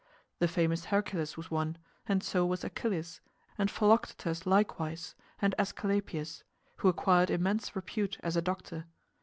The 0.39 0.47
famous 0.47 0.85
Hercules 0.85 1.37
was 1.37 1.51
one, 1.51 1.77
and 2.07 2.23
so 2.23 2.43
was 2.43 2.63
Achilles, 2.63 3.21
and 3.55 3.69
Philoctetes 3.69 4.47
likewise, 4.47 5.13
and 5.39 5.53
Æsculapius, 5.59 6.41
who 6.77 6.87
acquired 6.89 7.29
immense 7.29 7.75
repute 7.75 8.17
as 8.23 8.35
a 8.35 8.41
doctor. 8.41 8.85